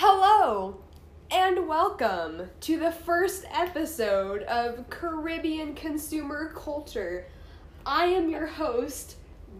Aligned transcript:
Hello 0.00 0.76
and 1.28 1.66
welcome 1.66 2.50
to 2.60 2.78
the 2.78 2.92
first 2.92 3.44
episode 3.50 4.44
of 4.44 4.88
Caribbean 4.90 5.74
Consumer 5.74 6.52
Culture. 6.54 7.26
I 7.84 8.04
am 8.04 8.30
your 8.30 8.46
host, 8.46 9.16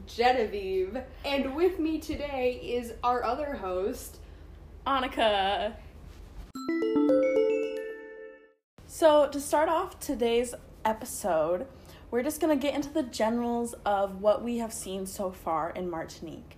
Genevieve, 0.07 0.97
and 1.25 1.57
with 1.57 1.81
me 1.81 1.99
today 1.99 2.61
is 2.63 2.93
our 3.03 3.25
other 3.25 3.55
host, 3.55 4.21
Annika. 4.87 5.73
So, 8.87 9.29
to 9.29 9.41
start 9.41 9.69
off 9.69 9.99
today's 9.99 10.55
episode, 10.85 11.67
we're 12.13 12.23
just 12.23 12.41
going 12.41 12.57
to 12.57 12.63
get 12.65 12.77
into 12.77 12.91
the 12.91 13.03
generals 13.03 13.75
of 13.85 14.21
what 14.21 14.45
we 14.45 14.59
have 14.59 14.73
seen 14.73 15.05
so 15.05 15.33
far 15.33 15.71
in 15.71 15.91
Martinique. 15.91 16.58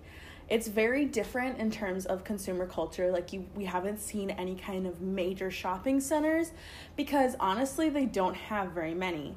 It's 0.51 0.67
very 0.67 1.05
different 1.05 1.59
in 1.59 1.71
terms 1.71 2.07
of 2.07 2.25
consumer 2.25 2.67
culture. 2.67 3.13
Like 3.13 3.33
you 3.33 3.47
we 3.55 3.65
haven't 3.65 4.01
seen 4.01 4.31
any 4.31 4.57
kind 4.57 4.85
of 4.85 5.01
major 5.01 5.49
shopping 5.49 6.01
centers 6.01 6.51
because 6.97 7.37
honestly, 7.39 7.89
they 7.89 8.05
don't 8.05 8.35
have 8.35 8.73
very 8.73 8.93
many. 8.93 9.37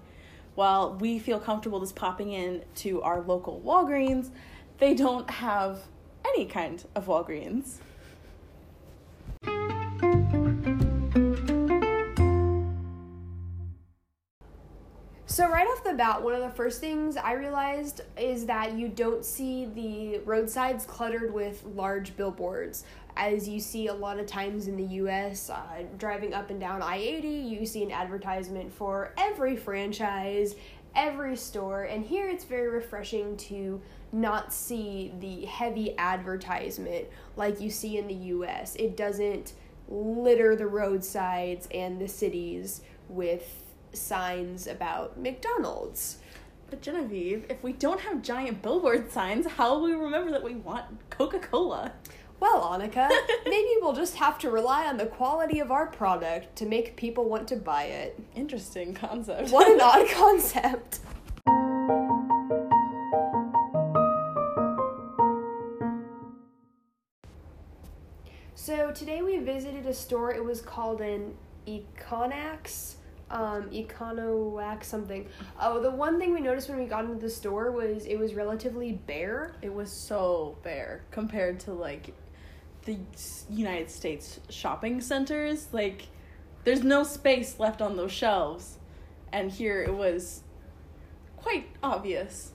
While 0.55 0.95
we 0.95 1.20
feel 1.20 1.40
comfortable 1.40 1.80
just 1.80 1.95
popping 1.95 2.31
in 2.31 2.63
to 2.77 3.02
our 3.04 3.21
local 3.21 3.62
Walgreens, 3.63 4.30
they 4.80 4.95
don't 4.95 5.30
have 5.30 5.81
any 6.26 6.45
kind 6.45 6.84
of 6.95 7.05
Walgreens. 7.05 7.76
So, 15.34 15.50
right 15.50 15.66
off 15.68 15.84
the 15.84 15.96
bat, 15.96 16.22
one 16.22 16.36
of 16.36 16.42
the 16.42 16.52
first 16.52 16.80
things 16.80 17.18
I 17.18 17.34
realized 17.34 18.02
is 18.16 18.46
that 18.46 18.74
you 18.78 18.88
don't 18.88 19.26
see 19.26 19.66
the 19.66 20.20
roadsides 20.26 20.86
cluttered 20.86 21.34
with 21.34 21.64
large 21.74 22.16
billboards. 22.16 22.84
As 23.18 23.50
you 23.50 23.60
see 23.60 23.88
a 23.88 23.94
lot 23.96 24.20
of 24.20 24.27
times 24.27 24.68
in 24.68 24.77
the 24.77 24.94
US, 24.98 25.50
uh, 25.50 25.86
driving 25.98 26.36
up 26.36 26.52
and 26.52 26.60
down 26.60 26.84
I 26.84 26.98
80, 26.98 27.27
you 27.27 27.66
see 27.66 27.82
an 27.82 27.90
advertisement 27.90 28.72
for 28.72 29.12
every 29.18 29.57
franchise, 29.57 30.54
every 30.96 31.35
store, 31.35 31.85
and 31.85 32.05
here 32.05 32.29
it's 32.29 32.44
very 32.44 32.70
refreshing 32.70 33.35
to 33.38 33.82
not 34.12 34.54
see 34.54 35.13
the 35.20 35.46
heavy 35.46 35.98
advertisement 35.98 37.07
like 37.38 37.60
you 37.60 37.72
see 37.72 37.98
in 37.98 38.07
the 38.07 38.13
US. 38.35 38.76
It 38.76 38.96
doesn't 38.96 39.54
litter 39.88 40.55
the 40.55 40.68
roadsides 40.68 41.68
and 41.72 42.00
the 42.00 42.07
cities 42.07 42.82
with 43.10 43.73
signs 43.96 44.68
about 44.68 45.20
McDonald's. 45.20 46.18
But 46.70 46.82
Genevieve, 46.82 47.46
if 47.49 47.62
we 47.63 47.74
don't 47.74 48.00
have 48.02 48.22
giant 48.22 48.62
billboard 48.62 49.12
signs, 49.12 49.46
how 49.46 49.76
will 49.76 49.84
we 49.84 49.94
remember 49.94 50.32
that 50.32 50.44
we 50.44 50.55
want 50.55 50.85
Coca 51.10 51.40
Cola? 51.40 51.94
Well, 52.40 52.62
Annika, 52.62 53.10
maybe 53.46 53.70
we'll 53.80 53.94
just 53.94 54.16
have 54.16 54.38
to 54.40 54.50
rely 54.50 54.85
on 54.88 54.98
the 54.98 55.05
quality 55.05 55.60
of 55.60 55.72
our 55.72 55.85
product 55.85 56.55
to 56.58 56.66
make 56.66 56.96
people 56.96 57.30
want 57.30 57.48
to 57.50 57.55
buy 57.55 57.84
it. 57.84 58.20
Interesting 58.35 58.94
concept. 58.94 59.52
What 59.52 59.72
an 59.72 59.80
odd 59.80 60.10
concept. 60.13 61.00
So 68.56 68.91
today 68.91 69.22
we 69.22 69.38
visited 69.38 69.85
a 69.85 69.94
store. 69.94 70.34
It 70.34 70.44
was 70.44 70.62
called 70.62 71.02
an 71.02 71.35
Econax 71.68 72.96
um, 73.34 73.69
Econowax 73.72 74.85
something. 74.85 75.28
Oh, 75.59 75.81
the 75.81 75.89
one 75.89 76.19
thing 76.19 76.34
we 76.34 76.39
noticed 76.39 76.69
when 76.69 76.78
we 76.78 76.85
got 76.85 77.03
into 77.03 77.19
the 77.19 77.29
store 77.29 77.72
was 77.72 78.06
it 78.06 78.17
was 78.17 78.35
relatively 78.35 78.94
bare. 78.94 79.56
It 79.62 79.73
was 79.73 79.91
so 79.91 80.56
bare 80.63 81.03
compared 81.12 81.59
to 81.61 81.73
like 81.73 82.13
the 82.85 82.97
United 83.50 83.89
States 83.89 84.39
shopping 84.50 85.01
centers. 85.01 85.67
Like, 85.73 86.07
there's 86.63 86.84
no 86.84 87.03
space 87.03 87.59
left 87.59 87.81
on 87.81 87.97
those 87.97 88.11
shelves, 88.11 88.78
and 89.31 89.51
here 89.51 89.81
it 89.81 89.94
was 89.94 90.44
quite 91.35 91.66
obvious. 91.81 92.51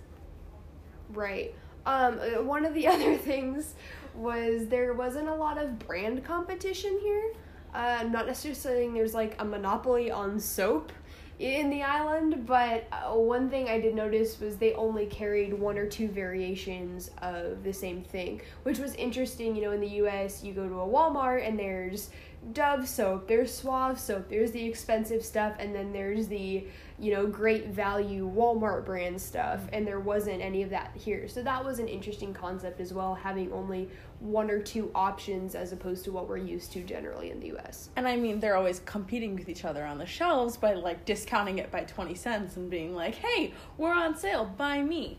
Right. 1.10 1.54
Um, 1.86 2.18
one 2.46 2.64
of 2.64 2.74
the 2.74 2.86
other 2.86 3.16
things 3.16 3.74
was 4.14 4.68
there 4.68 4.92
wasn't 4.92 5.28
a 5.28 5.34
lot 5.34 5.58
of 5.58 5.78
brand 5.80 6.24
competition 6.24 7.00
here. 7.02 7.32
Uh, 7.74 8.04
not 8.10 8.26
necessarily 8.26 8.58
saying 8.58 8.94
there's 8.94 9.14
like 9.14 9.36
a 9.38 9.44
monopoly 9.44 10.10
on 10.10 10.40
soap 10.40 10.92
in 11.38 11.70
the 11.70 11.82
island, 11.82 12.46
but 12.46 12.88
uh, 12.90 13.14
one 13.14 13.48
thing 13.48 13.68
I 13.68 13.80
did 13.80 13.94
notice 13.94 14.40
was 14.40 14.56
they 14.56 14.74
only 14.74 15.06
carried 15.06 15.54
one 15.54 15.78
or 15.78 15.86
two 15.86 16.08
variations 16.08 17.10
of 17.22 17.62
the 17.62 17.72
same 17.72 18.02
thing, 18.02 18.40
which 18.64 18.78
was 18.78 18.94
interesting. 18.94 19.54
You 19.54 19.62
know, 19.62 19.72
in 19.72 19.80
the 19.80 20.02
US, 20.02 20.42
you 20.42 20.52
go 20.52 20.68
to 20.68 20.74
a 20.80 20.86
Walmart 20.86 21.46
and 21.46 21.58
there's 21.58 22.10
Dove 22.52 22.88
soap, 22.88 23.26
there's 23.28 23.52
Suave 23.52 23.98
soap, 23.98 24.28
there's 24.28 24.52
the 24.52 24.64
expensive 24.64 25.24
stuff, 25.24 25.54
and 25.58 25.74
then 25.74 25.92
there's 25.92 26.28
the, 26.28 26.66
you 26.98 27.12
know, 27.12 27.26
great 27.26 27.66
value 27.68 28.30
Walmart 28.30 28.86
brand 28.86 29.20
stuff, 29.20 29.60
and 29.72 29.86
there 29.86 30.00
wasn't 30.00 30.40
any 30.40 30.62
of 30.62 30.70
that 30.70 30.92
here. 30.94 31.28
So 31.28 31.42
that 31.42 31.64
was 31.64 31.78
an 31.78 31.88
interesting 31.88 32.32
concept 32.32 32.80
as 32.80 32.94
well, 32.94 33.14
having 33.14 33.52
only 33.52 33.90
one 34.20 34.50
or 34.50 34.60
two 34.60 34.90
options 34.94 35.54
as 35.54 35.72
opposed 35.72 36.04
to 36.04 36.12
what 36.12 36.28
we're 36.28 36.38
used 36.38 36.72
to 36.72 36.82
generally 36.82 37.30
in 37.30 37.40
the 37.40 37.56
US. 37.56 37.90
And 37.96 38.06
I 38.06 38.16
mean, 38.16 38.40
they're 38.40 38.56
always 38.56 38.80
competing 38.80 39.34
with 39.36 39.48
each 39.48 39.64
other 39.64 39.84
on 39.84 39.98
the 39.98 40.06
shelves 40.06 40.56
by 40.56 40.74
like 40.74 41.04
discounting 41.04 41.58
it 41.58 41.70
by 41.70 41.82
20 41.82 42.14
cents 42.14 42.56
and 42.56 42.70
being 42.70 42.94
like, 42.94 43.16
hey, 43.16 43.52
we're 43.76 43.92
on 43.92 44.16
sale, 44.16 44.44
buy 44.56 44.80
me. 44.80 45.18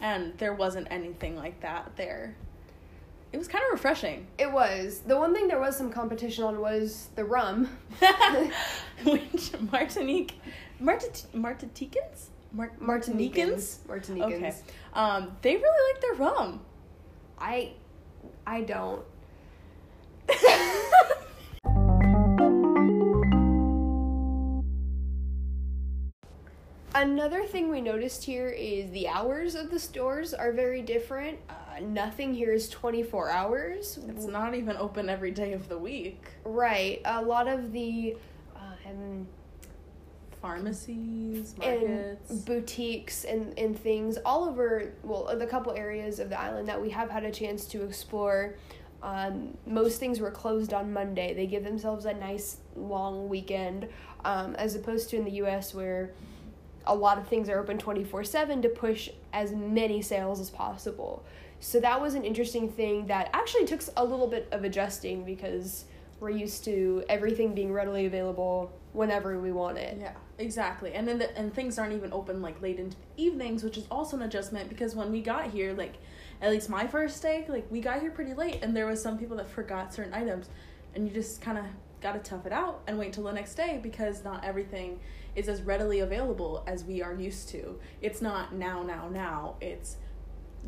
And 0.00 0.36
there 0.38 0.54
wasn't 0.54 0.86
anything 0.90 1.34
like 1.34 1.60
that 1.60 1.96
there 1.96 2.36
it 3.32 3.36
was 3.36 3.48
kind 3.48 3.62
of 3.66 3.72
refreshing. 3.72 4.26
It 4.38 4.50
was. 4.50 5.00
The 5.06 5.16
one 5.16 5.34
thing 5.34 5.48
there 5.48 5.60
was 5.60 5.76
some 5.76 5.90
competition 5.90 6.44
on 6.44 6.60
was 6.60 7.08
the 7.14 7.24
rum. 7.24 7.68
Which 9.04 9.52
Martinique 9.70 10.34
Martit 10.80 11.24
Martinicans? 11.34 12.28
Mar- 12.52 12.72
Martinicans? 12.80 13.78
Martinicans. 13.86 14.34
Okay. 14.34 14.54
Um, 14.94 15.36
they 15.42 15.56
really 15.56 15.92
like 15.92 16.00
their 16.00 16.14
rum. 16.14 16.60
I 17.38 17.72
I 18.46 18.62
don't. 18.62 19.04
Another 26.94 27.44
thing 27.44 27.68
we 27.68 27.80
noticed 27.80 28.24
here 28.24 28.48
is 28.48 28.90
the 28.90 29.06
hours 29.06 29.54
of 29.54 29.70
the 29.70 29.78
stores 29.78 30.34
are 30.34 30.50
very 30.52 30.82
different. 30.82 31.38
Nothing 31.82 32.34
here 32.34 32.52
is 32.52 32.68
24 32.68 33.30
hours. 33.30 33.98
It's 34.08 34.26
not 34.26 34.54
even 34.54 34.76
open 34.76 35.08
every 35.08 35.30
day 35.30 35.52
of 35.52 35.68
the 35.68 35.78
week. 35.78 36.24
Right. 36.44 37.00
A 37.04 37.22
lot 37.22 37.48
of 37.48 37.72
the 37.72 38.16
um, 38.56 39.26
pharmacies, 40.40 41.54
markets, 41.58 42.30
and 42.30 42.44
boutiques, 42.44 43.24
and, 43.24 43.58
and 43.58 43.78
things 43.78 44.18
all 44.24 44.48
over, 44.48 44.92
well, 45.02 45.36
the 45.36 45.46
couple 45.46 45.72
areas 45.72 46.18
of 46.18 46.30
the 46.30 46.40
island 46.40 46.68
that 46.68 46.80
we 46.80 46.90
have 46.90 47.10
had 47.10 47.24
a 47.24 47.30
chance 47.30 47.66
to 47.66 47.84
explore. 47.84 48.56
Um, 49.02 49.56
most 49.66 50.00
things 50.00 50.20
were 50.20 50.30
closed 50.30 50.72
on 50.72 50.92
Monday. 50.92 51.34
They 51.34 51.46
give 51.46 51.64
themselves 51.64 52.04
a 52.04 52.14
nice 52.14 52.58
long 52.76 53.28
weekend, 53.28 53.88
um, 54.24 54.54
as 54.56 54.74
opposed 54.74 55.10
to 55.10 55.16
in 55.16 55.24
the 55.24 55.32
US 55.32 55.74
where 55.74 56.12
a 56.86 56.94
lot 56.94 57.18
of 57.18 57.28
things 57.28 57.48
are 57.48 57.58
open 57.58 57.78
24 57.78 58.24
7 58.24 58.62
to 58.62 58.68
push 58.68 59.10
as 59.32 59.52
many 59.52 60.02
sales 60.02 60.40
as 60.40 60.50
possible. 60.50 61.24
So 61.60 61.80
that 61.80 62.00
was 62.00 62.14
an 62.14 62.24
interesting 62.24 62.70
thing 62.70 63.06
that 63.08 63.30
actually 63.32 63.66
took 63.66 63.82
a 63.96 64.04
little 64.04 64.28
bit 64.28 64.48
of 64.52 64.64
adjusting 64.64 65.24
because 65.24 65.84
we're 66.20 66.30
used 66.30 66.64
to 66.64 67.04
everything 67.08 67.54
being 67.54 67.72
readily 67.72 68.06
available 68.06 68.72
whenever 68.92 69.38
we 69.38 69.52
want 69.52 69.78
it. 69.78 69.96
Yeah, 70.00 70.14
exactly. 70.38 70.94
And 70.94 71.06
then 71.06 71.18
the, 71.18 71.36
and 71.36 71.52
things 71.52 71.78
aren't 71.78 71.92
even 71.92 72.12
open 72.12 72.42
like 72.42 72.60
late 72.60 72.78
into 72.78 72.96
the 72.96 73.22
evenings, 73.22 73.62
which 73.62 73.76
is 73.76 73.86
also 73.90 74.16
an 74.16 74.22
adjustment 74.22 74.68
because 74.68 74.94
when 74.94 75.12
we 75.12 75.20
got 75.20 75.50
here, 75.50 75.74
like 75.74 75.94
at 76.40 76.50
least 76.50 76.68
my 76.68 76.86
first 76.86 77.22
day, 77.22 77.44
like 77.48 77.66
we 77.70 77.80
got 77.80 78.00
here 78.00 78.10
pretty 78.10 78.34
late 78.34 78.60
and 78.62 78.76
there 78.76 78.86
was 78.86 79.02
some 79.02 79.18
people 79.18 79.36
that 79.36 79.48
forgot 79.48 79.92
certain 79.92 80.14
items 80.14 80.48
and 80.94 81.06
you 81.06 81.14
just 81.14 81.40
kind 81.40 81.58
of 81.58 81.64
got 82.00 82.12
to 82.12 82.30
tough 82.30 82.46
it 82.46 82.52
out 82.52 82.82
and 82.86 82.98
wait 82.98 83.12
till 83.12 83.24
the 83.24 83.32
next 83.32 83.54
day 83.54 83.80
because 83.82 84.24
not 84.24 84.44
everything 84.44 85.00
is 85.34 85.48
as 85.48 85.62
readily 85.62 86.00
available 86.00 86.64
as 86.66 86.84
we 86.84 87.02
are 87.02 87.14
used 87.14 87.48
to. 87.48 87.78
It's 88.00 88.22
not 88.22 88.54
now, 88.54 88.82
now, 88.82 89.08
now. 89.08 89.56
It's 89.60 89.96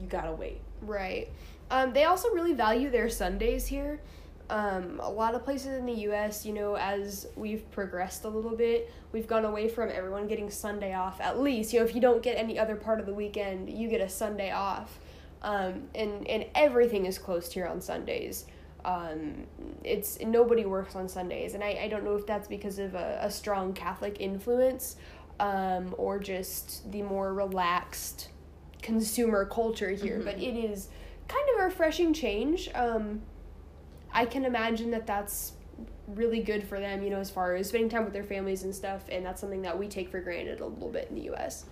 you 0.01 0.07
gotta 0.09 0.33
wait. 0.33 0.61
Right. 0.83 1.29
Um, 1.71 1.93
they 1.93 2.05
also 2.05 2.31
really 2.31 2.53
value 2.53 2.91
their 2.91 3.09
Sundays 3.09 3.67
here. 3.67 4.01
Um, 4.49 4.99
a 5.01 5.11
lot 5.11 5.37
of 5.37 5.45
places 5.45 5.79
in 5.79 5.87
the 5.87 5.93
U.S., 5.93 6.45
you 6.45 6.53
know, 6.53 6.75
as 6.77 7.29
we've 7.37 7.71
progressed 7.71 8.25
a 8.25 8.29
little 8.29 8.57
bit, 8.57 8.93
we've 9.13 9.29
gone 9.29 9.45
away 9.45 9.69
from 9.69 9.91
everyone 9.91 10.27
getting 10.27 10.51
Sunday 10.51 10.93
off. 10.93 11.21
At 11.21 11.41
least, 11.41 11.73
you 11.73 11.79
know, 11.79 11.87
if 11.87 11.95
you 11.95 12.01
don't 12.01 12.21
get 12.21 12.37
any 12.37 12.59
other 12.59 12.75
part 12.75 12.99
of 12.99 13.07
the 13.07 13.15
weekend, 13.15 13.71
you 13.71 13.89
get 13.89 14.01
a 14.01 14.09
Sunday 14.09 14.51
off. 14.51 14.99
Um, 15.43 15.85
and 15.95 16.27
and 16.27 16.47
everything 16.55 17.07
is 17.07 17.19
closed 17.19 17.53
here 17.53 17.67
on 17.67 17.81
Sundays 17.81 18.47
um, 18.85 19.47
it's 19.85 20.21
nobody 20.21 20.65
works 20.65 20.95
on 20.95 21.09
Sundays, 21.09 21.55
and 21.55 21.63
I, 21.63 21.81
I 21.83 21.89
don't 21.89 22.05
know 22.05 22.17
if 22.17 22.27
that's 22.27 22.49
because 22.49 22.79
of 22.79 22.95
a, 22.95 23.19
a 23.23 23.31
strong 23.31 23.73
Catholic 23.73 24.17
influence 24.21 24.97
um, 25.39 25.95
or 25.99 26.19
just 26.19 26.91
the 26.91 27.03
more 27.03 27.33
relaxed 27.35 28.29
consumer 28.83 29.45
culture 29.45 29.91
here. 29.91 30.17
Mm-hmm. 30.17 30.25
But 30.25 30.41
it 30.41 30.57
is 30.57 30.89
kind 31.29 31.49
of 31.55 31.61
a 31.61 31.65
refreshing 31.65 32.13
change. 32.13 32.69
Um, 32.75 33.23
I 34.13 34.27
can 34.27 34.45
imagine 34.45 34.91
that 34.91 35.07
that's 35.07 35.53
really 36.09 36.41
good 36.41 36.65
for 36.65 36.81
them, 36.81 37.03
you 37.03 37.11
know, 37.11 37.21
as 37.21 37.31
far 37.31 37.55
as 37.55 37.69
spending 37.69 37.89
time 37.89 38.05
with 38.05 38.13
their 38.13 38.25
families 38.25 38.65
and 38.65 38.75
stuff, 38.75 39.05
and 39.09 39.25
that's 39.25 39.41
something 39.41 39.63
that 39.63 39.79
we 39.79 39.89
take 39.89 40.11
for 40.11 40.21
granted 40.21 40.61
a 40.61 40.67
little 40.67 40.89
bit 40.89 41.09
in 41.11 41.17
the 41.17 41.33
US. 41.33 41.67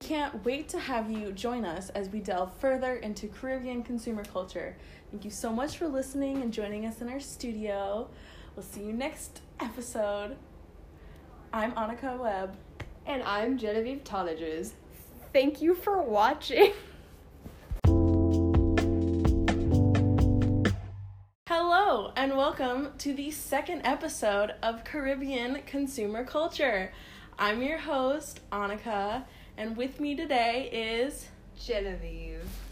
Can't 0.00 0.44
wait 0.44 0.68
to 0.68 0.78
have 0.78 1.10
you 1.10 1.32
join 1.32 1.64
us 1.64 1.88
as 1.90 2.10
we 2.10 2.20
delve 2.20 2.52
further 2.58 2.96
into 2.96 3.26
Caribbean 3.26 3.82
consumer 3.82 4.24
culture. 4.24 4.76
Thank 5.10 5.24
you 5.24 5.30
so 5.30 5.52
much 5.52 5.78
for 5.78 5.88
listening 5.88 6.42
and 6.42 6.52
joining 6.52 6.86
us 6.86 7.00
in 7.00 7.08
our 7.08 7.20
studio. 7.20 8.08
We'll 8.54 8.64
see 8.64 8.82
you 8.82 8.92
next 8.92 9.40
episode. 9.58 10.36
I'm 11.52 11.72
Annika 11.72 12.18
Webb. 12.18 12.56
And 13.06 13.22
I'm 13.22 13.56
Genevieve 13.58 14.02
Tonages. 14.04 14.72
Thank 15.32 15.62
you 15.62 15.74
for 15.74 16.02
watching. 16.02 16.72
Hello, 21.48 22.12
and 22.16 22.36
welcome 22.36 22.90
to 22.98 23.14
the 23.14 23.30
second 23.30 23.82
episode 23.84 24.54
of 24.62 24.84
Caribbean 24.84 25.62
Consumer 25.66 26.24
Culture. 26.24 26.92
I'm 27.38 27.62
your 27.62 27.78
host, 27.78 28.40
Annika, 28.50 29.24
and 29.56 29.76
with 29.76 30.00
me 30.00 30.16
today 30.16 30.68
is 30.72 31.28
Genevieve. 31.58 32.65